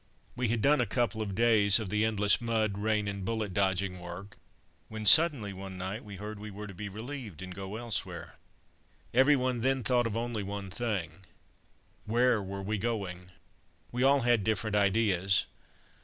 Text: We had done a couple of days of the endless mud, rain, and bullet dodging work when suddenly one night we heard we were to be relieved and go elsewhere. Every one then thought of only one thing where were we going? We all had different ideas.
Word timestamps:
We 0.35 0.47
had 0.47 0.63
done 0.63 0.81
a 0.81 0.87
couple 0.87 1.21
of 1.21 1.35
days 1.35 1.79
of 1.79 1.89
the 1.89 2.05
endless 2.05 2.41
mud, 2.41 2.79
rain, 2.79 3.07
and 3.07 3.23
bullet 3.23 3.53
dodging 3.53 3.99
work 3.99 4.39
when 4.87 5.05
suddenly 5.05 5.53
one 5.53 5.77
night 5.77 6.03
we 6.03 6.15
heard 6.15 6.39
we 6.39 6.49
were 6.49 6.65
to 6.65 6.73
be 6.73 6.89
relieved 6.89 7.43
and 7.43 7.53
go 7.53 7.75
elsewhere. 7.75 8.37
Every 9.13 9.35
one 9.35 9.61
then 9.61 9.83
thought 9.83 10.07
of 10.07 10.17
only 10.17 10.41
one 10.41 10.71
thing 10.71 11.23
where 12.05 12.41
were 12.41 12.63
we 12.63 12.79
going? 12.79 13.29
We 13.91 14.01
all 14.01 14.21
had 14.21 14.43
different 14.43 14.75
ideas. 14.75 15.45